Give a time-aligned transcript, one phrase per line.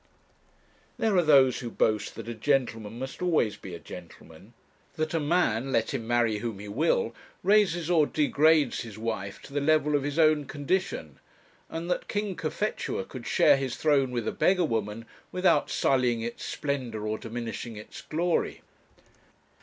[0.97, 4.55] There are those who boast that a gentleman must always be a gentleman;
[4.95, 9.53] that a man, let him marry whom he will, raises or degrades his wife to
[9.53, 11.19] the level of his own condition,
[11.69, 16.43] and that King Cophetua could share his throne with a beggar woman without sullying its
[16.43, 18.63] splendour or diminishing its glory.